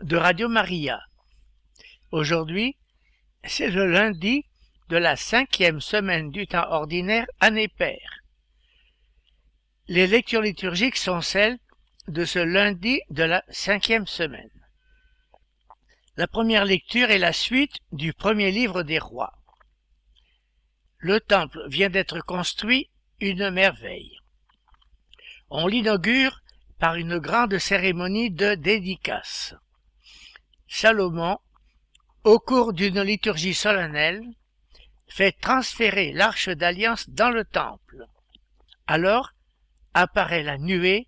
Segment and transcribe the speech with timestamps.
[0.00, 1.00] de Radio Maria.
[2.10, 2.76] Aujourd'hui,
[3.44, 4.44] c'est le lundi
[4.88, 8.18] de la cinquième semaine du temps ordinaire année paire.
[9.86, 11.58] Les lectures liturgiques sont celles
[12.08, 14.50] de ce lundi de la cinquième semaine.
[16.16, 19.32] La première lecture est la suite du premier livre des rois.
[20.98, 24.18] Le temple vient d'être construit, une merveille.
[25.50, 26.40] On l'inaugure
[26.80, 29.54] par une grande cérémonie de dédicace.
[30.76, 31.38] Salomon,
[32.24, 34.24] au cours d'une liturgie solennelle,
[35.06, 38.08] fait transférer l'arche d'alliance dans le temple.
[38.88, 39.30] Alors
[39.94, 41.06] apparaît la nuée,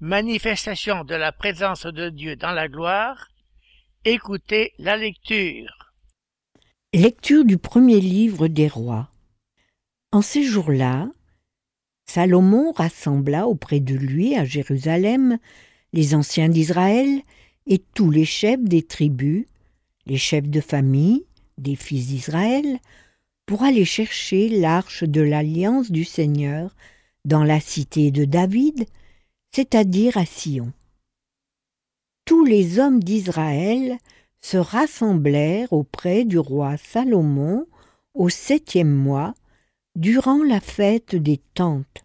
[0.00, 3.28] manifestation de la présence de Dieu dans la gloire.
[4.04, 5.92] Écoutez la lecture.
[6.92, 9.08] Lecture du premier livre des rois.
[10.10, 11.08] En ces jours-là,
[12.06, 15.38] Salomon rassembla auprès de lui à Jérusalem
[15.92, 17.22] les anciens d'Israël
[17.66, 19.46] et tous les chefs des tribus,
[20.06, 21.24] les chefs de famille
[21.58, 22.78] des fils d'Israël,
[23.46, 26.74] pour aller chercher l'arche de l'alliance du Seigneur
[27.24, 28.86] dans la cité de David,
[29.52, 30.72] c'est-à-dire à Sion.
[32.24, 33.98] Tous les hommes d'Israël
[34.40, 37.66] se rassemblèrent auprès du roi Salomon
[38.14, 39.34] au septième mois,
[39.94, 42.04] durant la fête des tentes.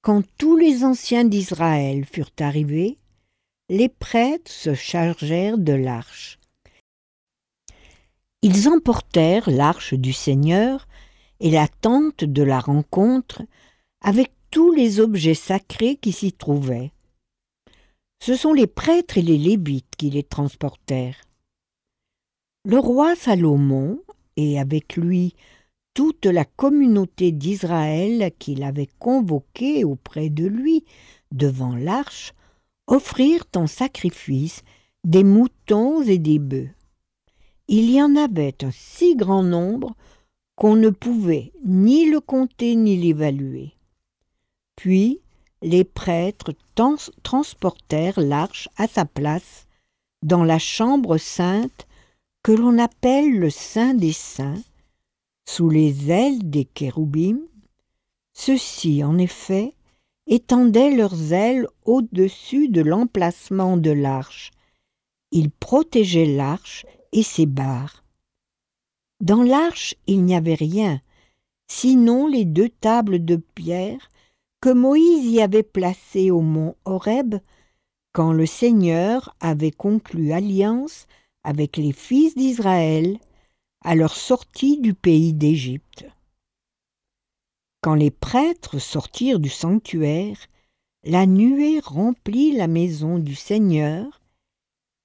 [0.00, 2.98] Quand tous les anciens d'Israël furent arrivés,
[3.68, 6.38] les prêtres se chargèrent de l'arche.
[8.42, 10.86] Ils emportèrent l'arche du Seigneur
[11.40, 13.42] et la tente de la rencontre
[14.00, 16.92] avec tous les objets sacrés qui s'y trouvaient.
[18.20, 21.20] Ce sont les prêtres et les lévites qui les transportèrent.
[22.64, 24.00] Le roi Salomon,
[24.36, 25.34] et avec lui
[25.94, 30.84] toute la communauté d'Israël qu'il avait convoquée auprès de lui
[31.32, 32.34] devant l'arche,
[32.88, 34.62] offrirent en sacrifice
[35.04, 36.70] des moutons et des bœufs.
[37.68, 39.94] Il y en avait un si grand nombre
[40.56, 43.74] qu'on ne pouvait ni le compter ni l'évaluer.
[44.74, 45.20] Puis
[45.62, 46.52] les prêtres
[47.22, 49.66] transportèrent l'arche à sa place
[50.22, 51.86] dans la chambre sainte
[52.42, 54.62] que l'on appelle le Saint des Saints,
[55.48, 57.40] sous les ailes des kéroubim.
[58.32, 59.74] Ceux-ci, en effet,
[60.28, 64.50] étendaient leurs ailes au-dessus de l'emplacement de l'arche.
[65.32, 68.04] Ils protégeaient l'arche et ses barres.
[69.20, 71.00] Dans l'arche, il n'y avait rien,
[71.66, 74.08] sinon les deux tables de pierre
[74.60, 77.36] que Moïse y avait placées au mont Horeb
[78.12, 81.06] quand le Seigneur avait conclu alliance
[81.44, 83.18] avec les fils d'Israël
[83.84, 86.06] à leur sortie du pays d'Égypte.
[87.80, 90.36] Quand les prêtres sortirent du sanctuaire,
[91.04, 94.20] la nuée remplit la maison du Seigneur,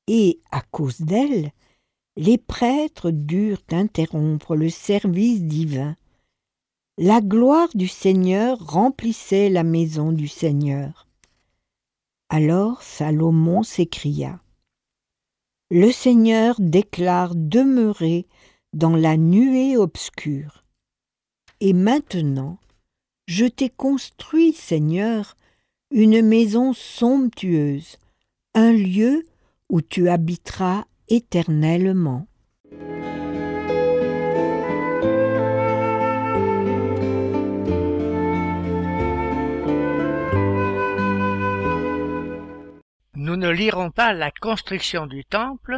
[0.07, 1.51] et, à cause d'elle,
[2.15, 5.95] les prêtres durent interrompre le service divin.
[6.97, 11.07] La gloire du Seigneur remplissait la maison du Seigneur.
[12.29, 14.41] Alors Salomon s'écria.
[15.71, 18.27] Le Seigneur déclare demeurer
[18.73, 20.62] dans la nuée obscure.
[21.65, 22.57] Et maintenant,
[23.25, 25.37] je t'ai construit, Seigneur,
[25.91, 27.99] une maison somptueuse,
[28.53, 29.25] un lieu
[29.69, 32.27] où tu habiteras éternellement.
[43.15, 45.77] Nous ne lirons pas la construction du temple,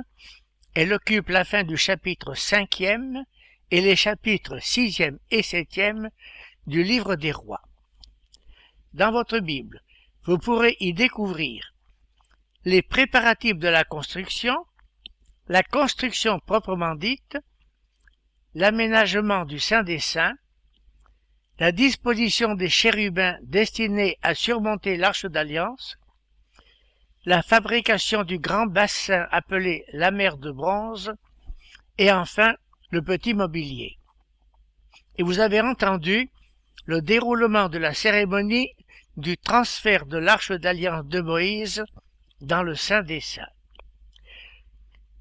[0.74, 3.24] elle occupe la fin du chapitre cinquième
[3.72, 6.10] et les chapitres sixième et septième
[6.68, 7.62] du livre des rois.
[8.94, 9.82] Dans votre Bible,
[10.24, 11.74] vous pourrez y découvrir
[12.64, 14.56] les préparatifs de la construction,
[15.48, 17.38] la construction proprement dite,
[18.56, 20.36] l'aménagement du Saint des Saints,
[21.60, 25.98] la disposition des chérubins destinés à surmonter l'arche d'alliance,
[27.26, 31.14] la fabrication du grand bassin appelé la mer de bronze,
[31.98, 32.56] et enfin
[32.90, 33.98] le petit mobilier.
[35.18, 36.30] Et vous avez entendu
[36.86, 38.70] le déroulement de la cérémonie
[39.18, 41.84] du transfert de l'arche d'alliance de Moïse
[42.42, 43.48] dans le Saint des Saints.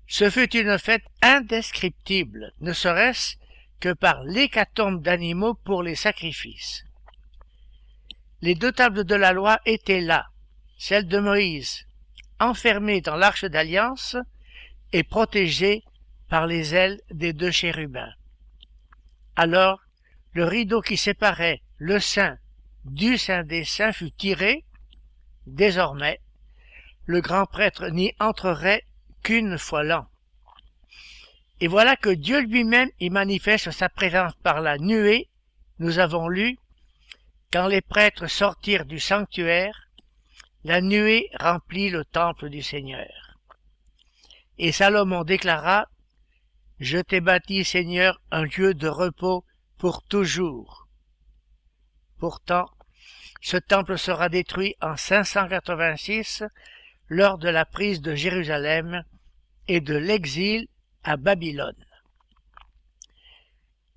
[0.07, 3.37] Ce fut une fête indescriptible, ne serait-ce
[3.81, 6.85] que par l'hécatombe d'animaux pour les sacrifices.
[8.41, 10.27] Les deux tables de la loi étaient là,
[10.77, 11.87] celle de Moïse,
[12.41, 14.17] enfermée dans l'arche d'alliance
[14.93, 15.83] et protégée
[16.29, 18.13] par les ailes des deux chérubins.
[19.37, 19.81] Alors,
[20.33, 22.39] le rideau qui séparait le saint
[22.85, 24.65] du saint des saints fut tiré.
[25.47, 26.21] Désormais,
[27.07, 28.85] le grand prêtre n'y entrerait
[29.23, 30.07] qu'une fois l'an.
[31.61, 35.29] Et voilà que Dieu lui-même y manifeste sa présence par la nuée,
[35.79, 36.59] nous avons lu,
[37.53, 39.89] quand les prêtres sortirent du sanctuaire,
[40.65, 43.39] la nuée remplit le temple du Seigneur.
[44.59, 45.87] Et Salomon déclara,
[46.81, 49.45] Je t'ai bâti, Seigneur, un lieu de repos
[49.79, 50.89] pour toujours.
[52.19, 52.71] Pourtant,
[53.41, 56.45] ce temple sera détruit en 586
[57.09, 59.05] lors de la prise de Jérusalem
[59.69, 60.67] et de l'exil
[61.03, 61.85] à Babylone.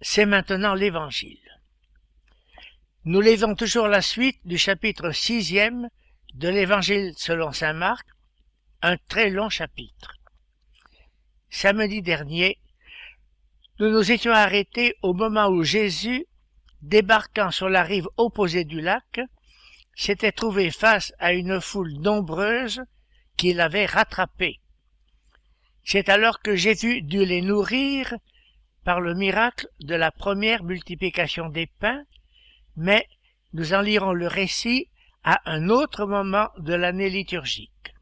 [0.02, 1.40] C'est maintenant l'Évangile.
[3.06, 5.90] Nous lisons toujours la suite du chapitre sixième
[6.34, 8.06] de l'Évangile selon saint Marc,
[8.82, 10.14] un très long chapitre.
[11.50, 12.60] Samedi dernier,
[13.80, 16.26] nous nous étions arrêtés au moment où Jésus,
[16.82, 19.20] débarquant sur la rive opposée du lac,
[19.96, 22.82] s'était trouvé face à une foule nombreuse
[23.36, 24.60] qui l'avait rattrapé.
[25.84, 28.16] C'est alors que Jésus dut les nourrir
[28.84, 32.04] par le miracle de la première multiplication des pains,
[32.76, 33.08] mais
[33.54, 34.90] nous en lirons le récit
[35.24, 37.94] à un autre moment de l'année liturgique.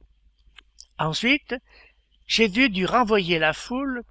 [0.97, 1.55] Ensuite,
[2.27, 4.03] Jésus dut renvoyer la foule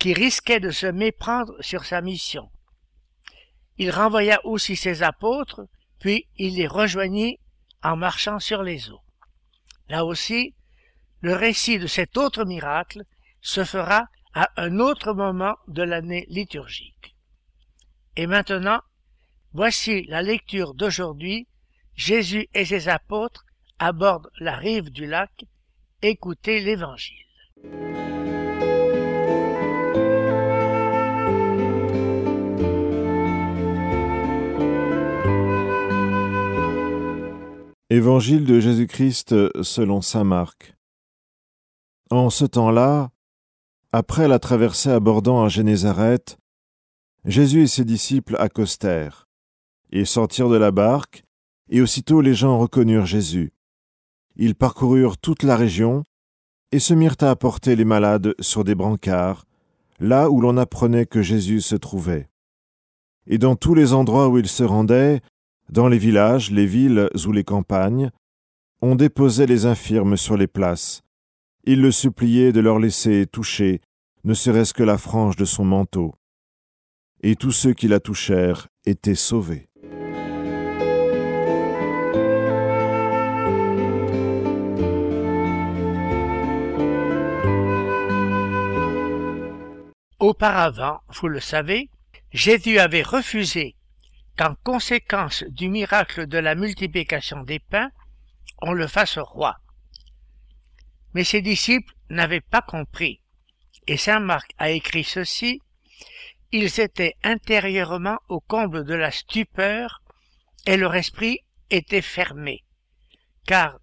[0.00, 2.50] qui risquait de se méprendre sur sa mission.
[3.76, 5.60] Il renvoya aussi ses apôtres,
[6.00, 7.38] puis il les rejoignit
[7.82, 9.02] en marchant sur les eaux.
[9.90, 10.54] Là aussi,
[11.20, 13.02] le récit de cet autre miracle
[13.42, 17.14] se fera à un autre moment de l'année liturgique.
[18.16, 18.80] Et maintenant,
[19.52, 21.46] voici la lecture d'aujourd'hui.
[21.94, 23.44] Jésus et ses apôtres
[23.78, 25.44] abordent la rive du lac.
[26.00, 27.26] Écoutez l'Évangile.
[37.92, 39.34] Évangile de Jésus-Christ
[39.64, 40.76] selon saint Marc.
[42.08, 43.10] En ce temps-là,
[43.90, 46.38] après la traversée abordant à Génézareth,
[47.24, 49.26] Jésus et ses disciples accostèrent,
[49.90, 51.24] et sortirent de la barque,
[51.68, 53.52] et aussitôt les gens reconnurent Jésus.
[54.36, 56.04] Ils parcoururent toute la région,
[56.70, 59.46] et se mirent à apporter les malades sur des brancards,
[59.98, 62.28] là où l'on apprenait que Jésus se trouvait.
[63.26, 65.22] Et dans tous les endroits où il se rendait,
[65.70, 68.10] dans les villages, les villes ou les campagnes,
[68.82, 71.02] on déposait les infirmes sur les places,
[71.64, 73.80] il le suppliait de leur laisser toucher,
[74.24, 76.14] ne serait-ce que la frange de son manteau.
[77.22, 79.68] Et tous ceux qui la touchèrent étaient sauvés.
[90.18, 91.90] Auparavant, vous le savez,
[92.32, 93.74] Jésus avait refusé
[94.36, 97.90] qu'en conséquence du miracle de la multiplication des pains,
[98.62, 99.56] on le fasse roi.
[101.14, 103.20] Mais ses disciples n'avaient pas compris,
[103.86, 105.60] et saint Marc a écrit ceci,
[106.52, 110.02] ils étaient intérieurement au comble de la stupeur,
[110.66, 112.64] et leur esprit était fermé.
[113.46, 113.78] Car,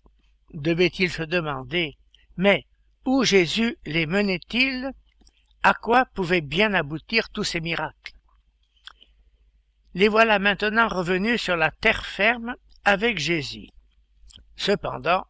[0.54, 1.98] devait-il se demander,
[2.36, 2.66] mais
[3.06, 4.92] où Jésus les menait-il?
[5.63, 8.16] À quoi pouvaient bien aboutir tous ces miracles?
[9.98, 13.70] Les voilà maintenant revenus sur la terre ferme avec Jésus.
[14.56, 15.25] Cependant,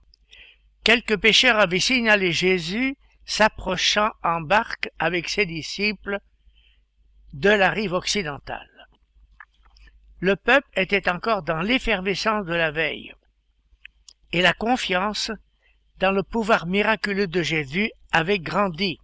[0.84, 6.20] Quelques pêcheurs avaient signalé Jésus s'approchant en barque avec ses disciples
[7.32, 8.90] de la rive occidentale.
[10.20, 13.14] Le peuple était encore dans l'effervescence de la veille,
[14.34, 15.32] et la confiance
[16.00, 19.00] dans le pouvoir miraculeux de Jésus avait grandi.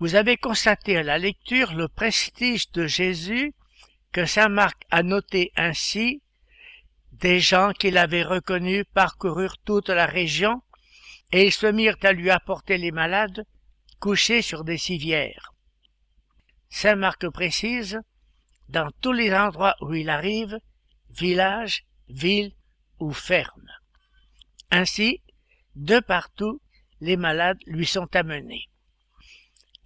[0.00, 3.54] Vous avez constaté à la lecture le prestige de Jésus
[4.12, 6.22] que saint Marc a noté ainsi
[7.12, 10.62] des gens qui l'avaient reconnu parcoururent toute la région,
[11.30, 13.46] et ils se mirent à lui apporter les malades,
[14.00, 15.54] couchés sur des civières.
[16.68, 18.00] Saint Marc précise,
[18.68, 20.58] dans tous les endroits où il arrive,
[21.10, 22.52] village, ville
[22.98, 23.70] ou ferme.
[24.70, 25.20] Ainsi,
[25.76, 26.60] de partout,
[27.00, 28.68] les malades lui sont amenés.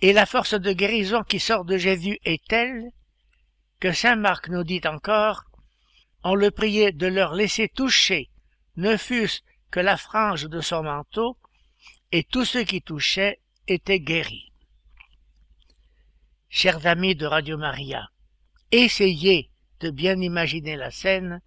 [0.00, 2.90] Et la force de guérison qui sort de Jésus est telle
[3.80, 5.45] que Saint Marc nous dit encore
[6.28, 8.30] on le priait de leur laisser toucher,
[8.76, 11.38] ne fût-ce que la frange de son manteau,
[12.11, 14.52] et tous ceux qui touchaient était guéri.
[16.49, 18.11] Chers amis de Radio Maria,
[18.73, 21.40] essayez de bien imaginer la scène,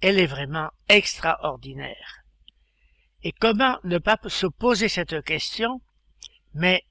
[0.00, 2.22] elle est vraiment extraordinaire.
[3.22, 5.82] Et comment ne pas se poser cette question
[6.54, 6.84] Mais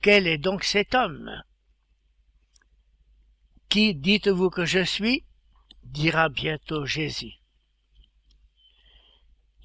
[0.00, 1.42] quel est donc cet homme?
[3.72, 5.24] Qui dites-vous que je suis?
[5.82, 7.32] dira bientôt Jésus.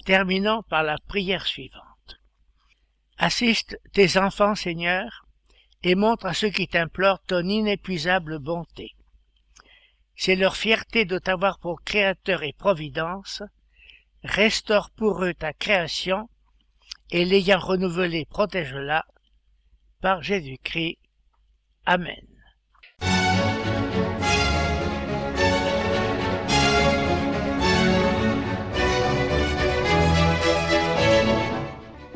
[0.06, 2.18] Terminons par la prière suivante.
[3.18, 5.26] Assiste tes enfants, Seigneur,
[5.82, 8.94] et montre à ceux qui t'implorent ton inépuisable bonté.
[10.16, 13.42] C'est leur fierté de t'avoir pour créateur et providence.
[14.24, 16.30] Restaure pour eux ta création,
[17.10, 19.04] et l'ayant renouvelée, protège-la.
[20.00, 20.96] Par Jésus-Christ.
[21.84, 22.37] Amen.